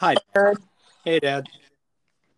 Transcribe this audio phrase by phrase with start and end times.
[0.00, 0.14] Hi.
[0.32, 0.58] Dad.
[1.04, 1.48] Hey, Dad.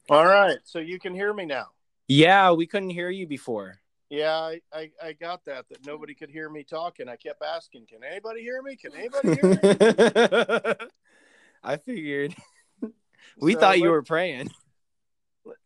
[0.09, 1.67] All right, so you can hear me now.
[2.09, 3.75] Yeah, we couldn't hear you before.
[4.09, 7.07] Yeah, I, I, I got that, that nobody could hear me talking.
[7.07, 8.77] I kept asking, can anybody hear me?
[8.77, 10.88] Can anybody hear me?
[11.62, 12.34] I figured.
[13.38, 14.48] we So thought you were praying.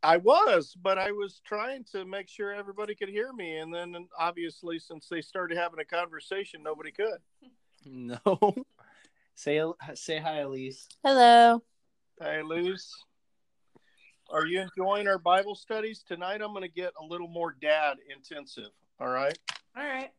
[0.02, 3.58] I was, but I was trying to make sure everybody could hear me.
[3.58, 7.18] And then obviously, since they started having a conversation, nobody could.
[7.86, 8.64] No.
[9.34, 10.88] Say say hi, Elise.
[11.04, 11.62] Hello.
[12.22, 12.88] Hey, Luz.
[14.30, 16.04] Are you enjoying our Bible studies?
[16.06, 18.70] Tonight, I'm going to get a little more dad intensive.
[19.00, 19.36] All right.
[19.76, 20.10] All right.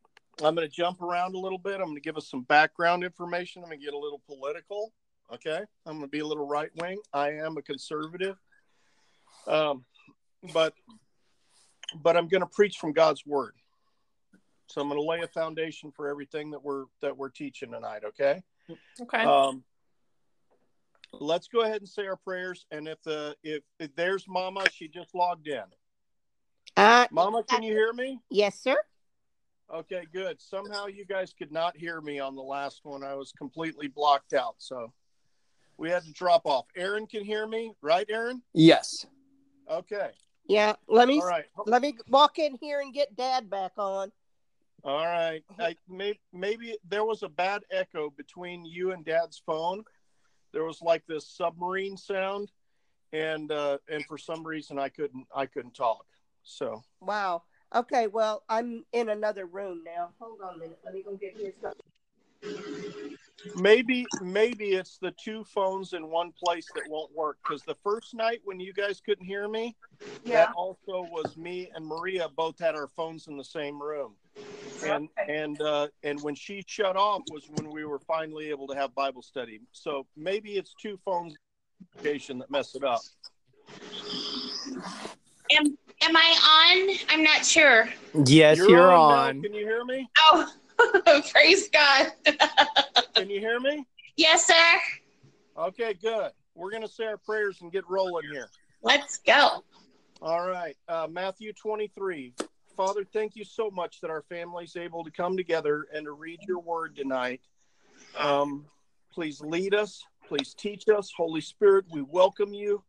[0.44, 1.76] I'm going to jump around a little bit.
[1.76, 3.64] I'm going to give us some background information.
[3.64, 4.92] I'm going to get a little political.
[5.34, 5.62] Okay.
[5.86, 7.00] I'm going to be a little right wing.
[7.14, 8.36] I am a conservative.
[9.48, 9.86] Um,
[10.54, 10.74] but
[12.04, 13.54] but I'm going to preach from God's word.
[14.68, 18.04] So I'm going to lay a foundation for everything that we're that we're teaching tonight,
[18.06, 18.44] okay?
[19.00, 19.24] Okay.
[19.24, 19.64] Um
[21.20, 24.88] let's go ahead and say our prayers and if the if, if there's mama, she
[24.88, 25.64] just logged in.
[26.78, 28.20] Uh, Mama, can you hear me?
[28.30, 28.78] yes, sir.
[29.74, 30.40] Okay, good.
[30.42, 33.04] Somehow you guys could not hear me on the last one.
[33.04, 34.56] I was completely blocked out.
[34.60, 34.92] So
[35.78, 36.66] we had to drop off.
[36.76, 38.42] Aaron can hear me, right, Aaron?
[38.54, 39.06] Yes.
[39.70, 40.12] Okay.
[40.48, 41.46] Yeah, let me All right.
[41.66, 44.12] let me walk in here and get Dad back on.
[44.84, 45.44] All right.
[45.60, 49.84] I, may, maybe there was a bad echo between you and Dad's phone.
[50.56, 52.50] There was like this submarine sound,
[53.12, 56.06] and uh, and for some reason I couldn't I couldn't talk.
[56.44, 57.44] So Wow.
[57.76, 60.12] Okay, well, I'm in another room now.
[60.18, 60.80] Hold on a minute.
[60.86, 61.82] Let me go get here something.
[63.58, 68.14] maybe maybe it's the two phones in one place that won't work because the first
[68.14, 69.76] night when you guys couldn't hear me,
[70.24, 70.46] Yeah.
[70.46, 74.14] that also was me and Maria both had our phones in the same room.
[74.84, 78.76] And and uh, and when she shut off was when we were finally able to
[78.76, 79.62] have Bible study.
[79.72, 81.36] So maybe it's two phones
[81.96, 83.02] location that mess it up.
[85.52, 86.98] Am am I on?
[87.10, 87.90] I'm not sure.
[88.26, 89.02] Yes, you're, now.
[89.02, 89.42] on.
[89.42, 90.10] Can you hear me?
[90.20, 90.52] Oh,
[91.32, 92.12] praise God.
[93.16, 93.86] Can you hear me?
[94.18, 94.80] yes, sir.
[95.58, 96.32] Okay, good.
[96.56, 98.50] We're gonna say our prayers and get rolling here.
[98.82, 99.64] Let's go.
[100.22, 102.34] All right, uh, Matthew 23.
[102.76, 106.40] Father, thank you so much that our family's able to come together and to read
[106.48, 107.42] your word tonight.
[108.18, 108.66] Um,
[109.14, 110.04] please lead us.
[110.28, 111.12] Please teach us.
[111.16, 112.84] Holy Spirit, we welcome you,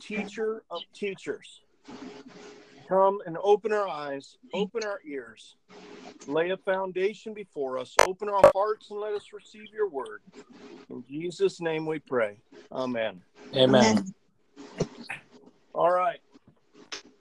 [0.00, 1.60] teacher of teachers.
[2.88, 5.56] Come and open our eyes, open our ears,
[6.26, 10.22] lay a foundation before us, open our hearts, and let us receive your word.
[10.88, 12.38] In Jesus' name we pray.
[12.72, 13.22] Amen.
[13.54, 14.04] Amen.
[15.74, 16.20] All right.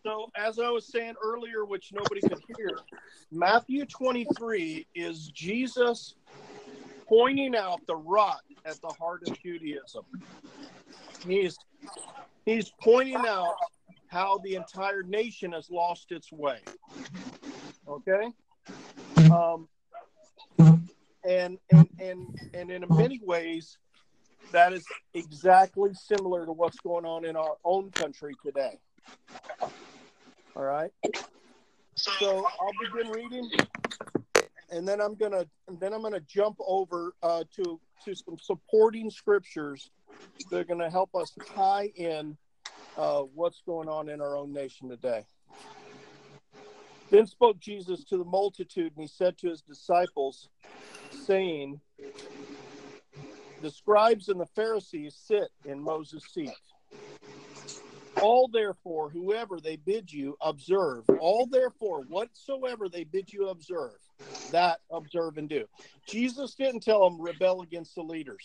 [0.05, 2.77] So, as I was saying earlier, which nobody could hear,
[3.31, 6.13] Matthew 23 is Jesus
[7.07, 10.03] pointing out the rot at the heart of Judaism.
[11.27, 11.57] He's
[12.45, 13.55] he's pointing out
[14.05, 16.59] how the entire nation has lost its way.
[17.87, 18.31] Okay?
[19.31, 19.67] Um,
[21.27, 23.79] and and and and in many ways
[24.51, 24.85] that is
[25.15, 28.77] exactly similar to what's going on in our own country today.
[30.55, 30.91] All right.
[31.97, 33.49] So I'll begin reading,
[34.69, 39.09] and then I'm gonna and then I'm gonna jump over uh, to to some supporting
[39.09, 39.91] scriptures
[40.49, 42.37] that are gonna help us tie in
[42.97, 45.25] uh, what's going on in our own nation today.
[47.11, 50.49] Then spoke Jesus to the multitude, and he said to his disciples,
[51.11, 51.79] saying,
[53.61, 56.49] The scribes and the Pharisees sit in Moses' seat.
[58.21, 63.97] All therefore, whoever they bid you observe, all therefore, whatsoever they bid you observe,
[64.51, 65.65] that observe and do.
[66.07, 68.43] Jesus didn't tell them rebel against the leaders,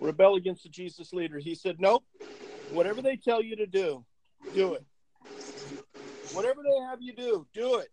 [0.00, 1.44] rebel against the Jesus leaders.
[1.44, 2.04] He said, Nope,
[2.72, 4.04] whatever they tell you to do,
[4.54, 4.84] do it.
[6.32, 7.88] Whatever they have you do, do it.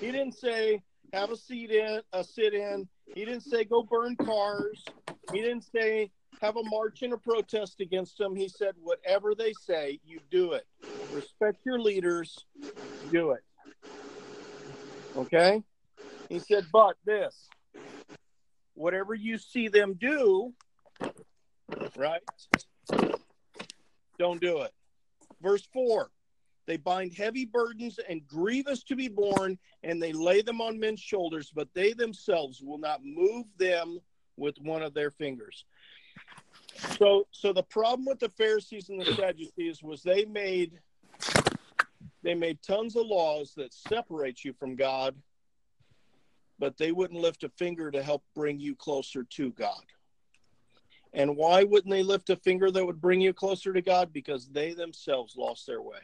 [0.00, 0.82] He didn't say
[1.12, 2.88] have a seat in, a sit in.
[3.14, 4.84] He didn't say go burn cars.
[5.32, 6.10] He didn't say
[6.40, 8.36] have a march and a protest against them.
[8.36, 10.66] He said whatever they say, you do it.
[11.12, 12.44] Respect your leaders,
[13.10, 13.44] do it.
[15.16, 15.62] Okay?
[16.28, 17.48] He said, but this,
[18.74, 20.52] whatever you see them do,
[21.96, 22.22] right?
[24.18, 24.72] Don't do it.
[25.42, 26.10] Verse 4
[26.66, 31.00] They bind heavy burdens and grievous to be borne, and they lay them on men's
[31.00, 34.00] shoulders, but they themselves will not move them
[34.36, 35.64] with one of their fingers.
[36.98, 40.78] So, so the problem with the Pharisees and the Sadducees was they made
[42.22, 45.14] they made tons of laws that separate you from God,
[46.58, 49.84] but they wouldn't lift a finger to help bring you closer to God.
[51.12, 54.12] And why wouldn't they lift a finger that would bring you closer to God?
[54.12, 56.00] Because they themselves lost their way.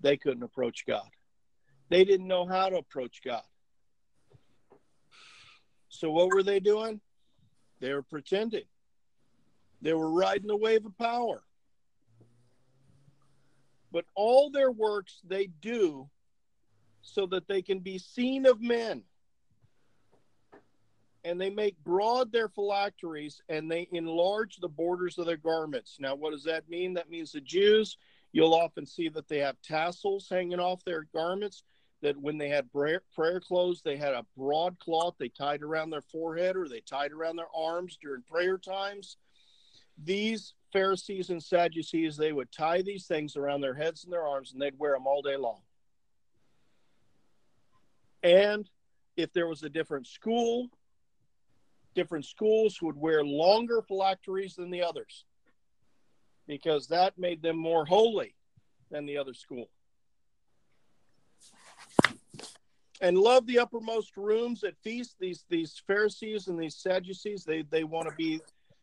[0.00, 1.08] They couldn't approach God.
[1.88, 3.42] They didn't know how to approach God.
[5.88, 7.00] So what were they doing?
[7.80, 8.64] They were pretending.
[9.80, 11.42] They were riding the wave of power.
[13.90, 16.08] But all their works they do
[17.00, 19.02] so that they can be seen of men.
[21.24, 25.96] And they make broad their phylacteries and they enlarge the borders of their garments.
[25.98, 26.94] Now, what does that mean?
[26.94, 27.96] That means the Jews,
[28.32, 31.62] you'll often see that they have tassels hanging off their garments.
[32.00, 33.02] That when they had prayer,
[33.40, 37.36] clothes, they had a broad cloth they tied around their forehead or they tied around
[37.36, 39.16] their arms during prayer times.
[40.04, 44.52] These Pharisees and Sadducees, they would tie these things around their heads and their arms
[44.52, 45.60] and they'd wear them all day long.
[48.22, 48.68] And
[49.16, 50.68] if there was a different school,
[51.94, 55.24] different schools would wear longer phylacteries than the others
[56.46, 58.34] because that made them more holy
[58.90, 59.68] than the other school.
[63.00, 65.16] And love the uppermost rooms at feast.
[65.20, 68.40] These these Pharisees and these Sadducees, they they want to be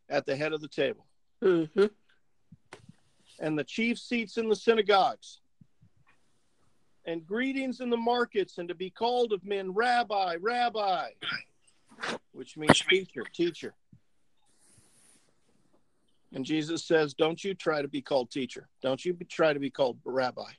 [0.10, 1.06] at the head of the table.
[1.44, 1.86] Mm-hmm.
[3.40, 5.42] And the chief seats in the synagogues
[7.06, 11.10] and greetings in the markets, and to be called of men, Rabbi, Rabbi,
[12.32, 13.74] which means teacher, teacher.
[16.34, 18.68] And Jesus says, Don't you try to be called teacher.
[18.82, 20.52] Don't you try to be called rabbi.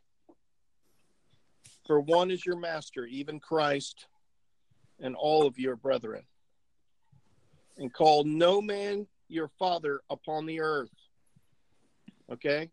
[1.86, 4.06] For one is your master, even Christ,
[5.00, 6.22] and all of your brethren.
[7.76, 10.90] And call no man your father upon the earth.
[12.32, 12.70] Okay?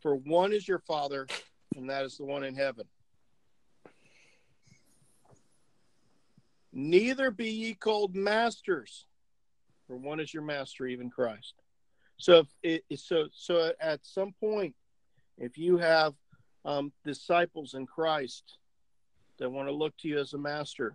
[0.00, 1.26] For one is your Father,
[1.74, 2.84] and that is the one in heaven.
[6.72, 9.06] Neither be ye called masters,
[9.86, 11.54] for one is your master, even Christ.
[12.18, 14.74] So, it, so, so at some point,
[15.38, 16.14] if you have
[16.64, 18.58] um, disciples in Christ
[19.38, 20.94] that want to look to you as a master,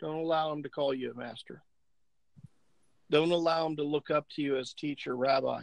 [0.00, 1.62] don't allow them to call you a master.
[3.10, 5.62] Don't allow them to look up to you as teacher, rabbi.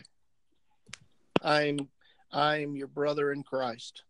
[1.42, 1.90] I'm
[2.32, 4.04] I'm your brother in Christ.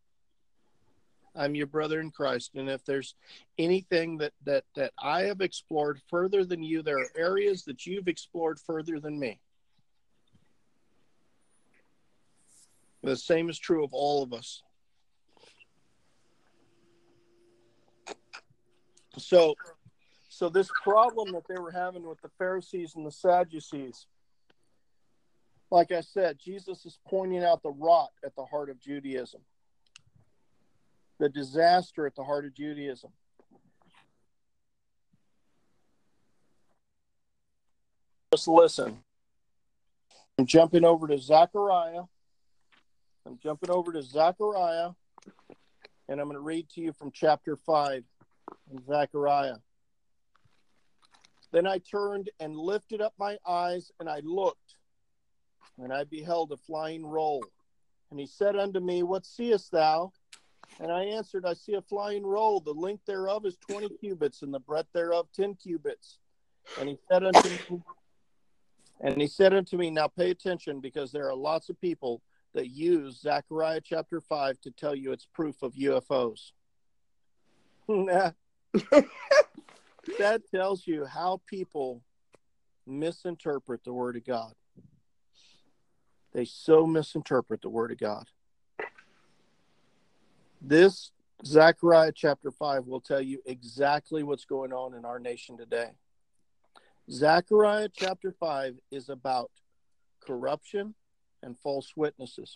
[1.35, 2.51] I'm your brother in Christ.
[2.55, 3.15] And if there's
[3.57, 8.07] anything that, that, that I have explored further than you, there are areas that you've
[8.07, 9.39] explored further than me.
[13.01, 14.61] The same is true of all of us.
[19.17, 19.55] So,
[20.43, 24.07] so this problem that they were having with the Pharisees and the Sadducees,
[25.71, 29.39] like I said, Jesus is pointing out the rot at the heart of Judaism,
[31.17, 33.11] the disaster at the heart of Judaism.
[38.33, 38.97] Just listen.
[40.37, 42.01] I'm jumping over to Zechariah.
[43.25, 44.89] I'm jumping over to Zechariah,
[46.09, 48.03] and I'm going to read to you from chapter 5
[48.73, 49.55] in Zechariah.
[51.53, 54.75] Then I turned and lifted up my eyes, and I looked
[55.77, 57.43] and I beheld a flying roll.
[58.11, 60.11] And he said unto me, What seest thou?
[60.79, 62.59] And I answered, I see a flying roll.
[62.59, 66.17] The length thereof is twenty cubits, and the breadth thereof ten cubits.
[66.79, 67.81] And he said unto me,
[69.01, 72.23] and he said unto me, Now pay attention, because there are lots of people
[72.55, 76.51] that use Zechariah chapter five to tell you it's proof of UFOs.
[80.19, 82.01] that tells you how people
[82.85, 84.53] misinterpret the word of God.
[86.33, 88.27] They so misinterpret the word of God.
[90.61, 91.11] This
[91.45, 95.91] Zechariah chapter 5 will tell you exactly what's going on in our nation today.
[97.11, 99.51] Zechariah chapter 5 is about
[100.21, 100.95] corruption
[101.41, 102.55] and false witnesses.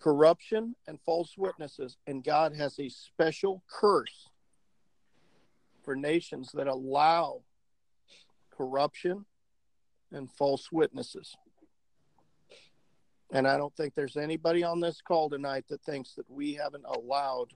[0.00, 4.28] Corruption and false witnesses, and God has a special curse
[5.88, 7.40] for nations that allow
[8.50, 9.24] corruption
[10.12, 11.34] and false witnesses.
[13.32, 16.84] And I don't think there's anybody on this call tonight that thinks that we haven't
[16.84, 17.54] allowed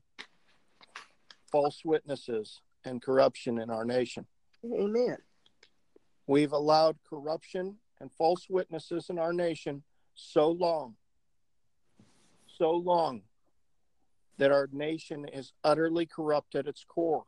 [1.50, 4.24] false witnesses and corruption in our nation.
[4.64, 5.18] Amen.
[6.26, 9.82] We've allowed corruption and false witnesses in our nation
[10.14, 10.94] so long,
[12.46, 13.24] so long
[14.38, 17.24] that our nation is utterly corrupt at its core.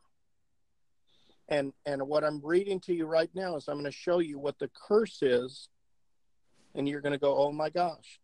[1.47, 4.39] And and what I'm reading to you right now is I'm going to show you
[4.39, 5.69] what the curse is
[6.73, 8.19] and you're going to go, "Oh my gosh."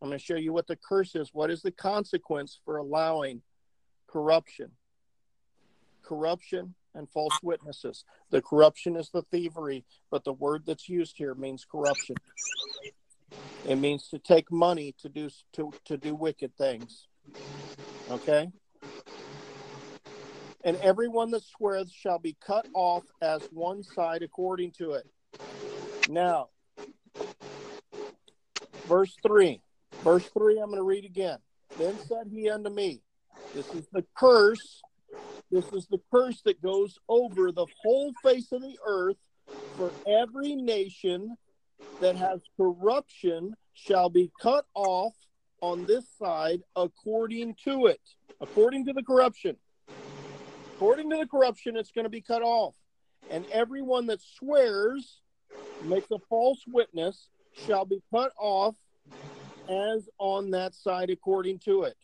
[0.00, 1.30] I'm going to show you what the curse is.
[1.32, 3.42] What is the consequence for allowing
[4.06, 4.72] corruption?
[6.02, 8.04] Corruption and false witnesses.
[8.30, 12.16] The corruption is the thievery, but the word that's used here means corruption.
[13.66, 17.08] It means to take money to do to, to do wicked things.
[18.10, 18.50] Okay?
[20.66, 25.06] And everyone that sweareth shall be cut off as one side according to it.
[26.08, 26.48] Now,
[28.88, 29.60] verse 3.
[30.02, 31.38] Verse 3, I'm going to read again.
[31.78, 33.00] Then said he unto me,
[33.54, 34.82] This is the curse.
[35.52, 39.18] This is the curse that goes over the whole face of the earth
[39.76, 41.36] for every nation
[42.00, 45.14] that has corruption shall be cut off
[45.60, 48.00] on this side according to it,
[48.40, 49.56] according to the corruption.
[50.76, 52.74] According to the corruption, it's going to be cut off.
[53.30, 55.22] And everyone that swears,
[55.82, 57.30] makes a false witness,
[57.66, 58.74] shall be cut off
[59.70, 61.96] as on that side according to it.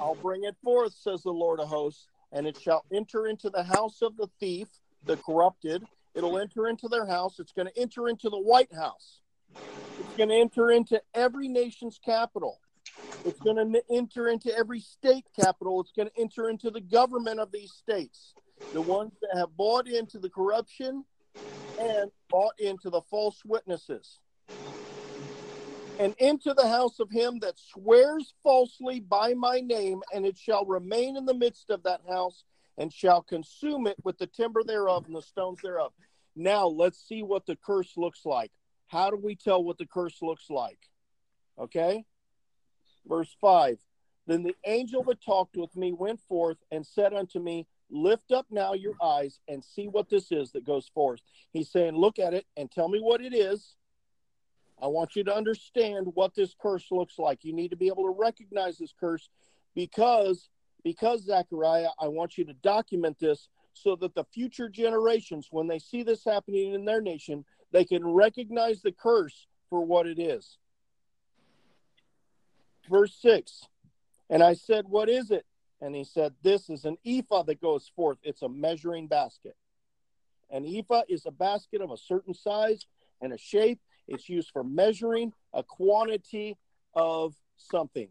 [0.00, 3.62] I'll bring it forth, says the Lord of hosts, and it shall enter into the
[3.62, 4.66] house of the thief,
[5.04, 5.84] the corrupted.
[6.16, 7.38] It'll enter into their house.
[7.38, 9.20] It's going to enter into the White House.
[9.54, 12.58] It's going to enter into every nation's capital.
[13.28, 15.80] It's going to enter into every state capital.
[15.80, 18.34] It's going to enter into the government of these states.
[18.72, 21.04] The ones that have bought into the corruption
[21.78, 24.18] and bought into the false witnesses
[25.98, 30.64] and into the house of him that swears falsely by my name, and it shall
[30.64, 32.44] remain in the midst of that house,
[32.78, 35.92] and shall consume it with the timber thereof and the stones thereof.
[36.36, 38.52] Now let's see what the curse looks like.
[38.86, 40.78] How do we tell what the curse looks like?
[41.58, 42.04] Okay.
[43.06, 43.78] Verse 5
[44.26, 48.46] Then the angel that talked with me went forth and said unto me, Lift up
[48.50, 51.20] now your eyes and see what this is that goes forth.
[51.52, 53.76] He's saying, Look at it and tell me what it is
[54.82, 57.44] I want you to understand what this curse looks like.
[57.44, 59.28] You need to be able to recognize this curse
[59.74, 60.48] because
[60.84, 65.80] because Zechariah, I want you to document this so that the future generations, when they
[65.80, 70.56] see this happening in their nation, they can recognize the curse for what it is.
[72.88, 73.66] Verse 6
[74.30, 75.44] And I said, What is it?
[75.80, 78.18] And he said, This is an ephah that goes forth.
[78.22, 79.56] It's a measuring basket.
[80.50, 82.86] An ephah is a basket of a certain size
[83.20, 86.56] and a shape, it's used for measuring a quantity
[86.94, 88.08] of something.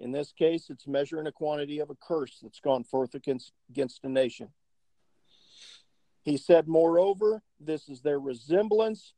[0.00, 4.04] In this case, it's measuring a quantity of a curse that's gone forth against, against
[4.04, 4.48] a nation.
[6.22, 9.12] He said, Moreover, this is their resemblance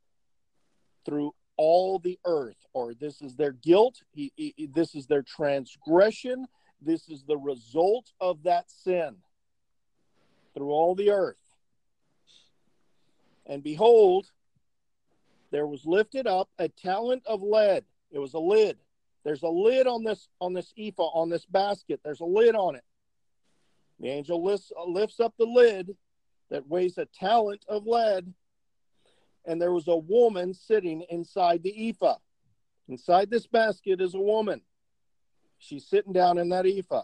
[1.05, 6.47] through all the earth, or this is their guilt, he, he, this is their transgression,
[6.81, 9.15] this is the result of that sin
[10.53, 11.35] through all the earth.
[13.45, 14.27] And behold,
[15.51, 17.85] there was lifted up a talent of lead.
[18.11, 18.77] It was a lid.
[19.23, 21.99] There's a lid on this on this ephah on this basket.
[22.03, 22.83] There's a lid on it.
[23.99, 25.95] The angel lifts, lifts up the lid
[26.49, 28.33] that weighs a talent of lead,
[29.47, 32.17] and there was a woman sitting inside the ephah.
[32.87, 34.61] Inside this basket is a woman.
[35.57, 37.03] She's sitting down in that ephah.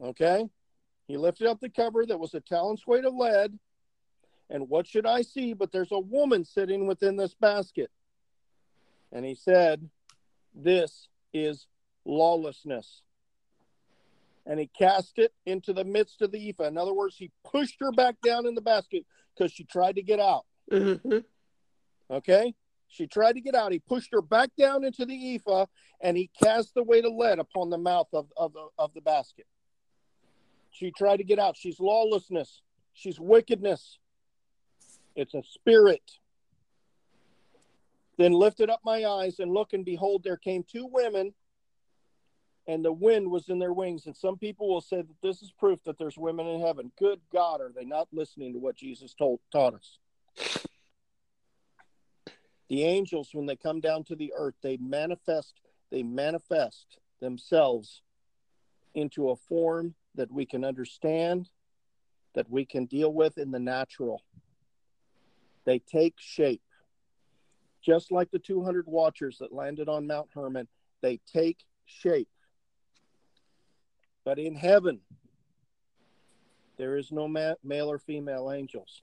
[0.00, 0.48] Okay?
[1.08, 3.58] He lifted up the cover that was a talent's weight of lead,
[4.50, 5.54] and what should I see?
[5.54, 7.90] But there's a woman sitting within this basket.
[9.12, 9.88] And he said,
[10.54, 11.66] This is
[12.04, 13.02] lawlessness.
[14.46, 16.68] And he cast it into the midst of the ephah.
[16.68, 20.02] In other words, he pushed her back down in the basket because she tried to
[20.02, 20.44] get out.
[20.70, 21.18] Mm-hmm.
[22.10, 22.54] Okay?
[22.88, 23.72] She tried to get out.
[23.72, 25.66] He pushed her back down into the ephah
[26.00, 29.46] and he cast the weight of lead upon the mouth of, of, of the basket.
[30.70, 31.56] She tried to get out.
[31.56, 32.62] She's lawlessness.
[32.92, 33.98] She's wickedness.
[35.16, 36.02] It's a spirit.
[38.18, 41.34] Then lifted up my eyes and look, and behold, there came two women,
[42.66, 44.06] and the wind was in their wings.
[44.06, 46.90] And some people will say that this is proof that there's women in heaven.
[46.98, 49.98] Good God, are they not listening to what Jesus told taught us?
[52.68, 55.54] The angels, when they come down to the earth, they manifest,
[55.90, 58.02] they manifest themselves
[58.94, 61.48] into a form that we can understand,
[62.34, 64.22] that we can deal with in the natural.
[65.64, 66.62] They take shape.
[67.84, 70.66] Just like the 200 watchers that landed on Mount Hermon,
[71.02, 72.28] they take shape.
[74.26, 74.98] But in heaven,
[76.76, 79.02] there is no ma- male or female angels.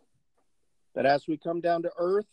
[0.94, 2.28] But as we come down to earth,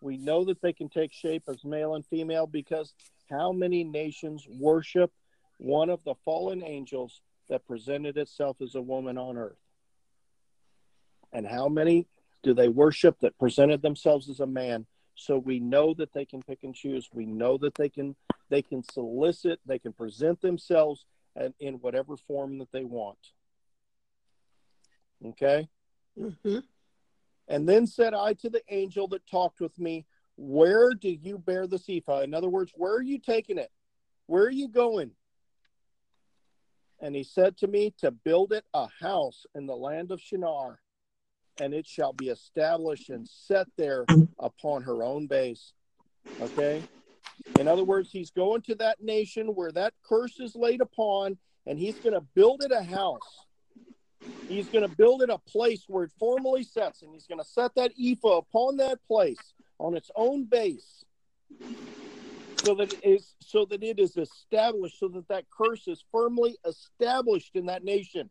[0.00, 2.94] we know that they can take shape as male and female because
[3.28, 5.10] how many nations worship
[5.58, 9.58] one of the fallen angels that presented itself as a woman on earth?
[11.32, 12.06] And how many
[12.44, 16.42] do they worship that presented themselves as a man so we know that they can
[16.42, 18.16] pick and choose we know that they can
[18.48, 21.04] they can solicit they can present themselves
[21.58, 23.18] in whatever form that they want
[25.24, 25.68] Okay.
[26.16, 26.66] Mhm.
[27.48, 30.06] And then said I to the angel that talked with me,
[30.36, 32.22] Where do you bear the ephah?
[32.22, 33.70] In other words, where are you taking it?
[34.26, 35.14] Where are you going?
[37.00, 40.80] And he said to me, To build it a house in the land of Shinar,
[41.60, 44.06] and it shall be established and set there
[44.38, 45.74] upon her own base.
[46.40, 46.82] Okay?
[47.58, 51.78] In other words, he's going to that nation where that curse is laid upon, and
[51.78, 53.46] he's going to build it a house.
[54.48, 57.44] He's going to build it a place where it formally sets, and he's going to
[57.44, 61.04] set that ephah upon that place on its own base,
[62.64, 66.56] so that it is so that it is established, so that that curse is firmly
[66.66, 68.28] established in that nation.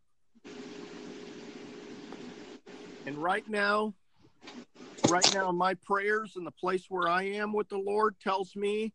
[3.06, 3.94] And right now,
[5.08, 8.94] right now, my prayers and the place where I am with the Lord tells me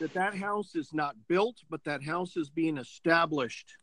[0.00, 3.74] that that house is not built, but that house is being established.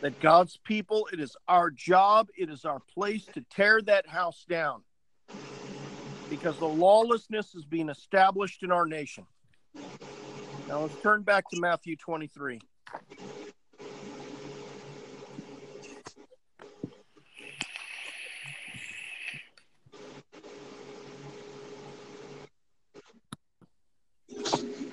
[0.00, 4.44] That God's people, it is our job, it is our place to tear that house
[4.48, 4.82] down
[6.30, 9.26] because the lawlessness is being established in our nation.
[10.68, 12.60] Now let's turn back to Matthew 23.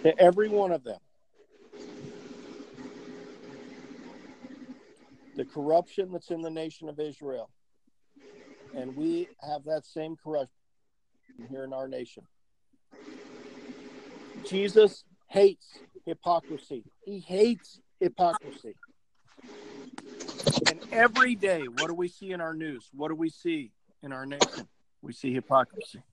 [0.04, 1.00] To every one of them.
[5.36, 7.50] The corruption that's in the nation of Israel.
[8.76, 10.50] And we have that same corruption
[11.50, 12.24] here in our nation.
[14.46, 16.84] Jesus hates hypocrisy.
[17.06, 18.76] He hates hypocrisy.
[20.68, 22.90] And every day, what do we see in our news?
[22.94, 24.68] What do we see in our nation?
[25.02, 26.04] We see hypocrisy.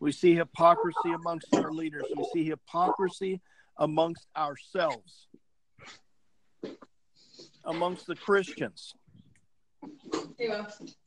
[0.00, 2.06] We see hypocrisy amongst our leaders.
[2.16, 3.40] We see hypocrisy
[3.76, 5.28] amongst ourselves,
[7.64, 8.94] amongst the Christians.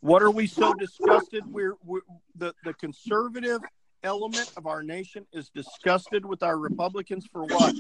[0.01, 1.43] What are we so disgusted?
[1.47, 2.01] We're, we're
[2.36, 3.62] the, the conservative
[4.03, 7.75] element of our nation is disgusted with our Republicans for what?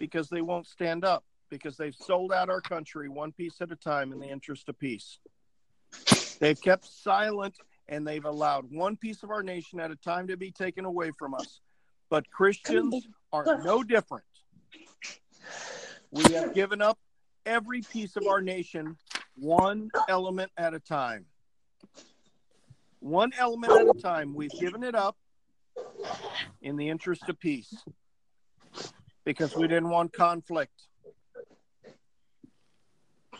[0.00, 3.76] Because they won't stand up, because they've sold out our country one piece at a
[3.76, 5.18] time in the interest of peace.
[6.40, 7.56] They've kept silent
[7.88, 11.10] and they've allowed one piece of our nation at a time to be taken away
[11.18, 11.60] from us.
[12.08, 14.24] But Christians are no different.
[16.10, 16.98] We have given up
[17.44, 18.96] every piece of our nation
[19.36, 21.26] one element at a time.
[23.00, 24.34] One element at a time.
[24.34, 25.16] We've given it up
[26.62, 27.74] in the interest of peace
[29.24, 30.88] because we didn't want conflict.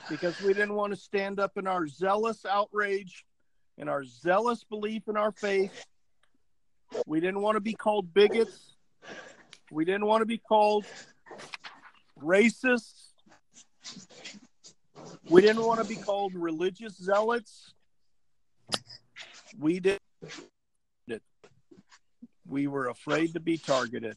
[0.08, 3.24] Because we didn't want to stand up in our zealous outrage,
[3.78, 5.72] in our zealous belief in our faith.
[7.06, 8.74] We didn't want to be called bigots.
[9.70, 10.86] We didn't want to be called
[12.22, 13.12] racists.
[15.28, 17.74] We didn't want to be called religious zealots.
[19.58, 19.98] We did.
[22.48, 24.16] We were afraid to be targeted.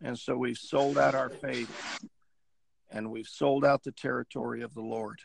[0.00, 2.08] And so we've sold out our faith
[2.92, 5.20] and we've sold out the territory of the Lord.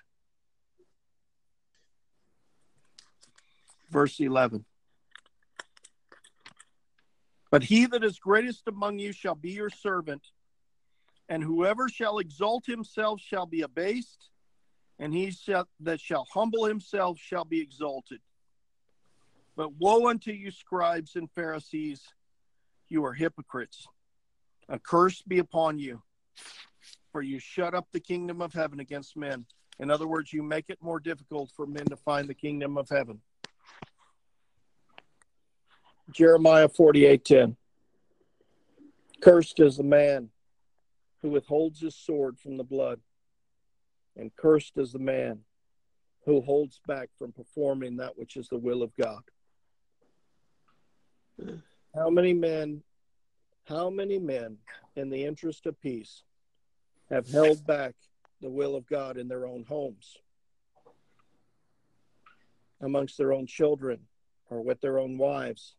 [3.89, 4.65] Verse 11.
[7.50, 10.21] But he that is greatest among you shall be your servant,
[11.30, 14.30] and whoever shall exalt himself shall be abased,
[15.00, 15.34] and he
[15.80, 18.19] that shall humble himself shall be exalted.
[19.56, 22.02] But woe unto you, scribes and Pharisees,
[22.89, 23.88] you are hypocrites.
[24.69, 26.02] A curse be upon you,
[27.12, 29.45] for you shut up the kingdom of heaven against men.
[29.80, 32.89] In other words, you make it more difficult for men to find the kingdom of
[32.89, 33.21] heaven.
[36.11, 37.57] Jeremiah 48:10.
[39.21, 40.31] Cursed is the man
[41.21, 43.01] who withholds his sword from the blood,
[44.15, 45.43] and cursed is the man
[46.25, 49.23] who holds back from performing that which is the will of God.
[51.95, 52.83] How many men,
[53.65, 54.57] how many men
[54.95, 56.23] in the interest of peace
[57.09, 57.95] have held back
[58.41, 60.17] the will of God in their own homes,
[62.81, 64.07] amongst their own children,
[64.49, 65.76] or with their own wives?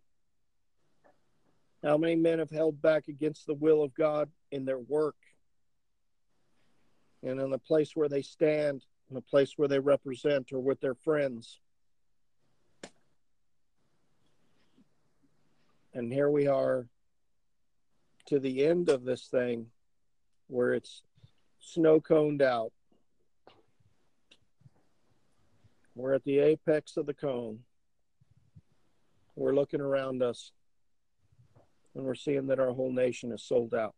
[1.83, 5.17] How many men have held back against the will of God in their work
[7.23, 10.81] and in the place where they stand, in the place where they represent, or with
[10.81, 11.61] their friends?
[15.95, 16.87] And here we are
[18.27, 19.67] to the end of this thing
[20.49, 21.03] where it's
[21.61, 22.73] snow coned out.
[25.95, 27.61] We're at the apex of the cone.
[29.35, 30.53] We're looking around us
[31.95, 33.95] and we're seeing that our whole nation is sold out.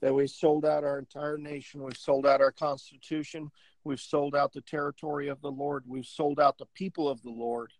[0.00, 1.82] that we sold out our entire nation.
[1.82, 3.50] We've sold out our Constitution.
[3.84, 5.84] We've sold out the territory of the Lord.
[5.86, 7.72] We've sold out the people of the Lord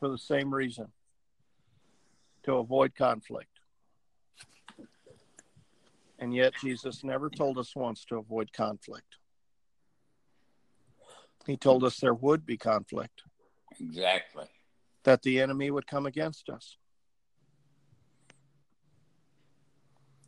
[0.00, 0.88] for the same reason
[2.44, 3.50] to avoid conflict.
[6.18, 9.18] And yet, Jesus never told us once to avoid conflict.
[11.46, 13.22] He told us there would be conflict,
[13.78, 14.46] Exactly.
[15.06, 16.76] That the enemy would come against us.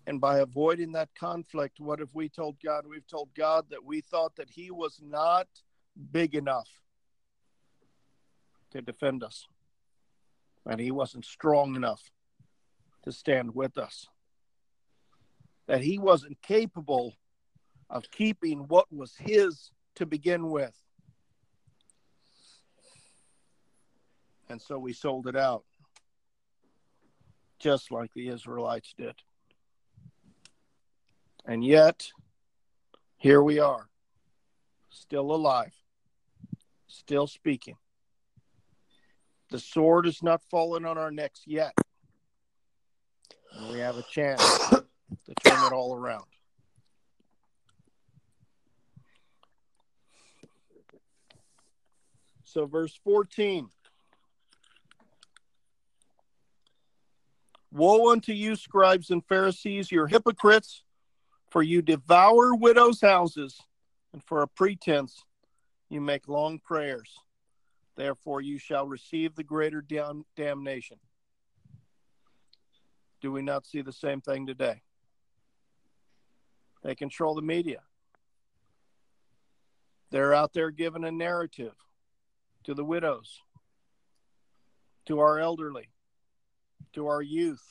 [0.07, 2.87] And by avoiding that conflict, what have we told God?
[2.89, 5.49] We've told God that we thought that He was not
[6.13, 6.69] big enough
[8.71, 9.47] to defend us,
[10.65, 12.13] and He wasn't strong enough
[13.03, 14.07] to stand with us,
[15.67, 17.15] that He wasn't capable
[17.91, 20.77] of keeping what was His to begin with.
[24.51, 25.65] And so we sold it out,
[27.59, 29.15] just like the Israelites did.
[31.45, 32.11] And yet,
[33.17, 33.89] here we are,
[34.91, 35.75] still alive,
[36.87, 37.77] still speaking.
[39.51, 41.73] The sword is not fallen on our necks yet.
[43.53, 44.85] And we have a chance to
[45.45, 46.25] turn it all around.
[52.45, 53.69] So, verse 14
[57.71, 60.85] Woe unto you, scribes and Pharisees, you're hypocrites!
[61.51, 63.59] For you devour widows' houses,
[64.13, 65.25] and for a pretense
[65.89, 67.15] you make long prayers.
[67.97, 70.99] Therefore you shall receive the greater dam- damnation.
[73.21, 74.83] Do we not see the same thing today?
[76.83, 77.81] They control the media.
[80.11, 81.75] They're out there giving a narrative
[82.65, 83.41] to the widows,
[85.07, 85.89] to our elderly,
[86.95, 87.65] to our youth,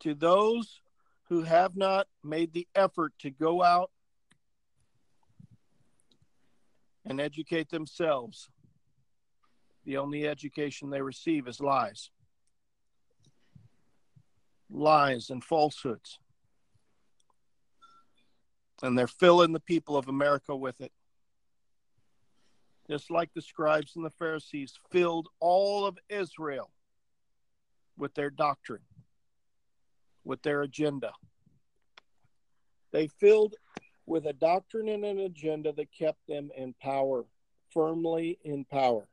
[0.00, 0.80] to those
[1.28, 3.90] who have not made the effort to go out
[7.06, 8.50] and educate themselves.
[9.84, 12.10] The only education they receive is lies.
[14.70, 16.18] Lies and falsehoods.
[18.82, 20.92] And they're filling the people of America with it.
[22.90, 26.70] Just like the scribes and the Pharisees filled all of Israel
[27.96, 28.82] with their doctrine
[30.24, 31.12] with their agenda.
[32.92, 33.54] They filled
[34.06, 37.24] with a doctrine and an agenda that kept them in power,
[37.72, 39.08] firmly in power.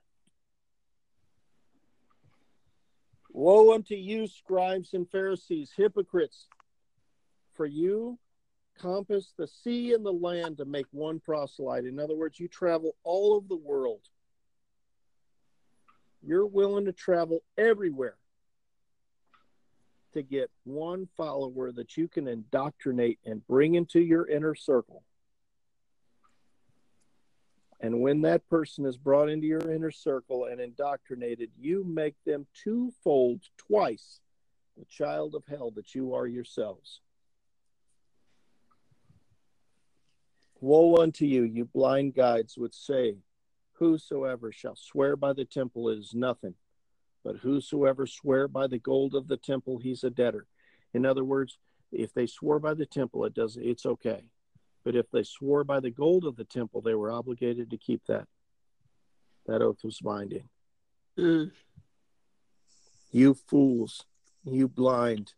[3.31, 6.47] Woe unto you, scribes and Pharisees, hypocrites,
[7.53, 8.17] for you
[8.79, 11.83] compass the sea and the land to make one proselyte.
[11.83, 13.99] In other words, you travel all over the world.
[16.21, 18.15] You're willing to travel everywhere
[20.13, 25.03] to get one follower that you can indoctrinate and bring into your inner circle.
[27.79, 32.45] And when that person is brought into your inner circle and indoctrinated, you make them
[32.53, 34.19] twofold, twice
[34.77, 37.01] the child of hell that you are yourselves.
[40.59, 43.15] Woe unto you, you blind guides, which say,
[43.73, 46.55] Whosoever shall swear by the temple is nothing
[47.23, 50.47] but whosoever swear by the gold of the temple, he's a debtor.
[50.93, 51.57] In other words,
[51.91, 54.23] if they swore by the temple, it does it's okay.
[54.83, 58.05] But if they swore by the gold of the temple, they were obligated to keep
[58.07, 58.27] that.
[59.45, 60.47] That oath was binding.
[61.17, 61.51] Mm.
[63.11, 64.05] You fools,
[64.45, 65.33] you blind.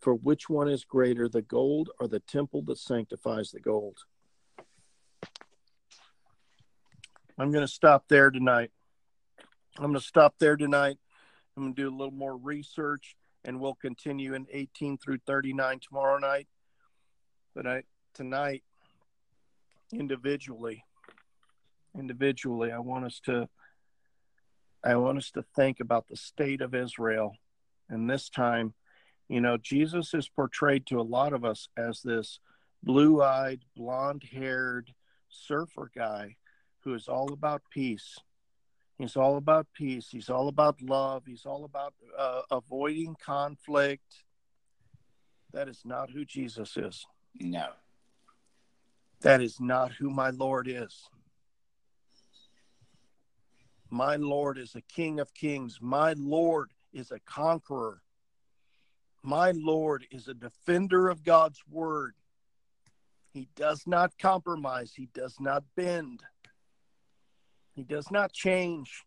[0.00, 3.98] For which one is greater, the gold or the temple that sanctifies the gold?
[7.38, 8.70] I'm going to stop there tonight.
[9.78, 10.96] I'm going to stop there tonight.
[11.56, 15.80] I'm going to do a little more research and we'll continue in 18 through 39
[15.86, 16.48] tomorrow night.
[17.54, 17.82] But I,
[18.14, 18.64] tonight,
[19.92, 20.84] individually,
[21.98, 23.48] individually, I want us to,
[24.82, 27.34] I want us to think about the state of Israel.
[27.90, 28.72] And this time,
[29.28, 32.40] you know, Jesus is portrayed to a lot of us as this
[32.82, 34.94] blue eyed, blonde haired
[35.28, 36.36] surfer guy
[36.80, 38.16] who is all about peace
[38.98, 40.08] He's all about peace.
[40.10, 41.24] He's all about love.
[41.26, 44.24] He's all about uh, avoiding conflict.
[45.52, 47.06] That is not who Jesus is.
[47.38, 47.68] No.
[49.20, 51.08] That is not who my Lord is.
[53.90, 55.78] My Lord is a King of Kings.
[55.80, 58.02] My Lord is a conqueror.
[59.22, 62.14] My Lord is a defender of God's word.
[63.32, 66.22] He does not compromise, he does not bend.
[67.76, 69.04] He does not change.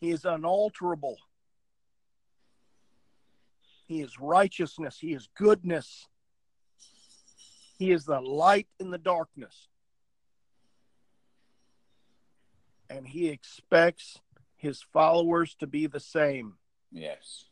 [0.00, 1.16] He is unalterable.
[3.86, 4.98] He is righteousness.
[5.00, 6.08] He is goodness.
[7.78, 9.68] He is the light in the darkness.
[12.90, 14.20] And he expects
[14.56, 16.54] his followers to be the same.
[16.90, 17.44] Yes.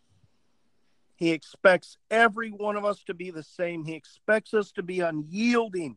[1.15, 3.85] He expects every one of us to be the same.
[3.85, 5.97] He expects us to be unyielding.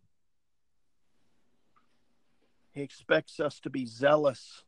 [2.72, 4.64] He expects us to be zealous.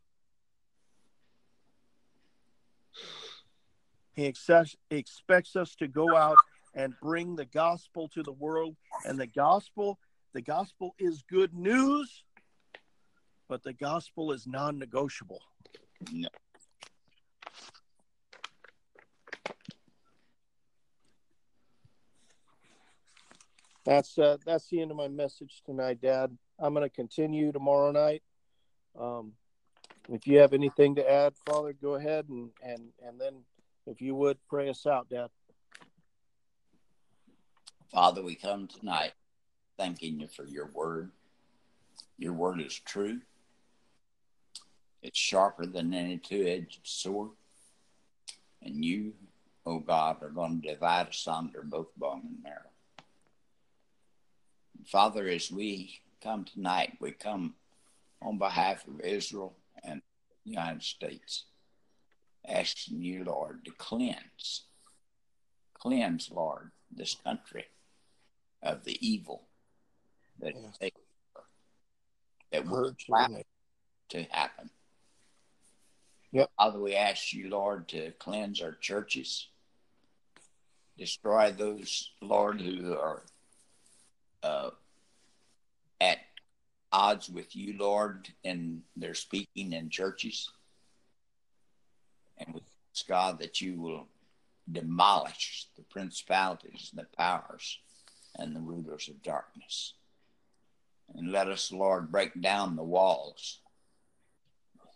[4.13, 6.37] He expects, us to go out
[6.75, 8.75] and bring the gospel to the world.
[9.05, 9.99] And the gospel,
[10.33, 12.23] the gospel is good news,
[13.47, 15.41] but the gospel is non negotiable.
[16.11, 16.29] No.
[23.83, 26.37] That's uh, that's the end of my message tonight, Dad.
[26.59, 28.21] I'm going to continue tomorrow night.
[28.99, 29.33] Um,
[30.09, 33.43] if you have anything to add, Father, go ahead and and and then,
[33.87, 35.29] if you would, pray us out, Dad.
[37.91, 39.13] Father, we come tonight
[39.77, 41.11] thanking you for your word.
[42.17, 43.19] Your word is true.
[45.01, 47.31] It's sharper than any two-edged sword,
[48.61, 49.13] and you,
[49.65, 52.70] O God, are going to divide asunder both bone and marrow.
[54.85, 57.55] Father, as we come tonight, we come
[58.21, 60.01] on behalf of Israel and
[60.43, 61.45] the United States,
[62.47, 64.63] asking you, Lord, to cleanse,
[65.73, 67.65] cleanse, Lord, this country
[68.61, 69.43] of the evil
[70.39, 70.91] that they,
[72.51, 72.95] that your
[74.09, 74.69] to happen.
[76.31, 76.49] Yep.
[76.57, 79.47] Father, we ask you, Lord, to cleanse our churches,
[80.97, 83.23] destroy those, Lord, who are
[84.43, 84.71] uh,
[85.99, 86.19] at
[86.91, 90.49] odds with you, Lord, in their speaking in churches.
[92.37, 92.61] And we
[92.93, 94.07] ask, God, that you will
[94.71, 97.79] demolish the principalities and the powers
[98.37, 99.93] and the rulers of darkness.
[101.15, 103.59] And let us, Lord, break down the walls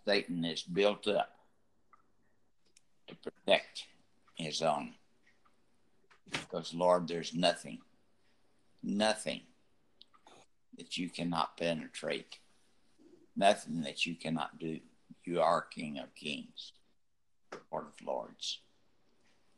[0.06, 1.32] Satan is built up
[3.08, 3.86] to protect
[4.36, 4.94] his own.
[6.32, 7.80] Because, Lord, there's nothing,
[8.86, 9.42] nothing
[10.78, 12.40] that you cannot penetrate,
[13.36, 14.80] nothing that you cannot do.
[15.24, 16.74] You are King of Kings,
[17.72, 18.60] Lord of Lords.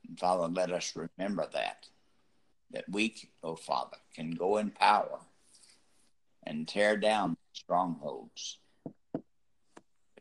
[0.08, 1.88] And Father, let us remember that,
[2.72, 5.20] that we, oh Father, can go in power
[6.44, 8.60] and tear down strongholds
[9.13, 9.24] that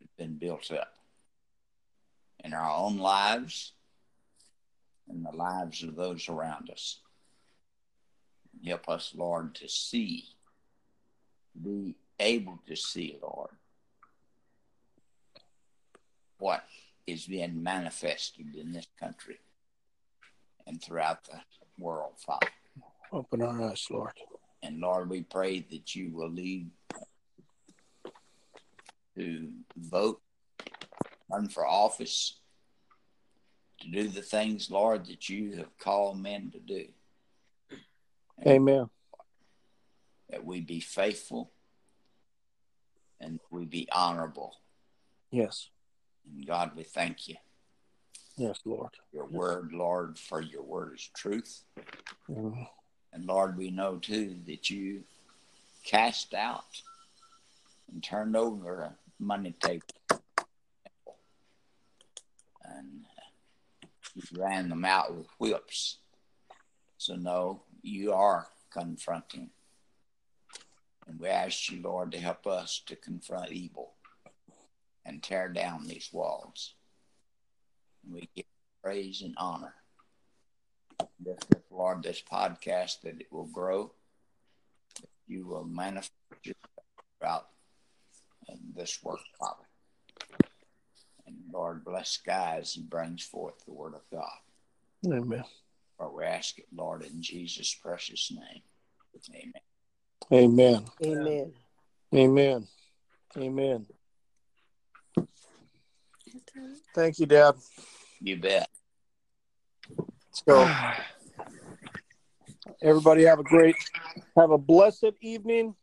[0.01, 0.95] have been built up
[2.43, 3.73] in our own lives
[5.09, 6.99] and the lives of those around us.
[8.65, 10.25] Help us, Lord, to see,
[11.63, 13.51] be able to see, Lord,
[16.39, 16.65] what
[17.07, 19.39] is being manifested in this country
[20.67, 21.41] and throughout the
[21.79, 22.49] world, Father.
[23.13, 24.13] Open our eyes, Lord.
[24.63, 26.71] And Lord, we pray that you will lead
[29.17, 30.21] to vote,
[31.31, 32.41] run for office,
[33.81, 36.89] to do the things, Lord, that you have called men to do.
[38.45, 38.91] Amen.
[40.31, 41.53] That we be faithful
[43.21, 44.57] and we be honorable.
[45.31, 45.69] Yes.
[46.27, 47.37] And God, we thank you.
[48.37, 48.91] Yes, Lord.
[49.13, 51.63] Your word, Lord, for your word is truth.
[52.29, 52.69] Mm.
[53.13, 55.05] And Lord, we know too that you
[55.85, 56.83] cast out
[57.91, 59.87] and turned over a money table.
[62.65, 63.05] And
[64.15, 65.99] you ran them out with whips.
[66.99, 69.51] So, no, you are confronting.
[71.07, 73.93] And we ask you, Lord, to help us to confront evil
[75.05, 76.75] and tear down these walls.
[78.05, 78.45] And we give
[78.83, 79.75] praise and honor.
[81.25, 83.93] Lift up, Lord, this podcast that it will grow.
[85.01, 86.13] That you will manifest
[86.43, 86.57] yourself
[87.19, 87.49] throughout
[88.51, 89.65] uh, this work, Father.
[91.27, 94.39] And Lord, bless Guy as he brings forth the word of God.
[95.07, 95.45] Amen.
[95.97, 98.63] For we ask it, Lord, in Jesus' precious name.
[100.33, 100.85] Amen.
[101.03, 101.53] Amen.
[102.15, 102.15] Amen.
[102.15, 102.67] Amen.
[103.37, 103.87] Amen.
[106.95, 107.55] Thank you, Dad.
[108.21, 108.69] You bet.
[109.99, 110.71] Let's go.
[112.83, 113.77] Everybody have a great,
[114.37, 115.75] have a blessed evening,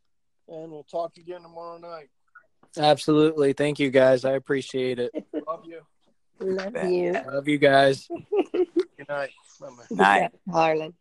[0.48, 2.10] and we'll talk again tomorrow night.
[2.78, 3.54] Absolutely.
[3.54, 4.26] Thank you guys.
[4.26, 5.12] I appreciate it.
[5.48, 5.82] Love you.
[6.40, 7.14] Love you.
[7.14, 8.08] Love you guys.
[9.14, 9.32] Good night.
[9.60, 10.20] Bye-bye.
[10.20, 10.32] Night.
[10.52, 10.94] Harlan.